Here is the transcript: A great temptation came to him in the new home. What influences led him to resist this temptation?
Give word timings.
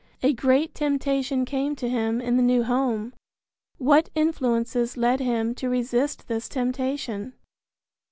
A 0.23 0.33
great 0.33 0.73
temptation 0.73 1.45
came 1.45 1.75
to 1.75 1.87
him 1.87 2.19
in 2.21 2.35
the 2.35 2.41
new 2.41 2.63
home. 2.63 3.13
What 3.77 4.09
influences 4.15 4.97
led 4.97 5.19
him 5.19 5.53
to 5.53 5.69
resist 5.69 6.27
this 6.27 6.49
temptation? 6.49 7.33